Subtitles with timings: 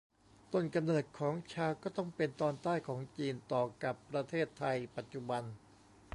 [0.53, 5.43] ต้นกำเนิดของชาก็ต้องเป็นตอนใต้ของจีน ต่อกับประเทศไทยปัจจุบัน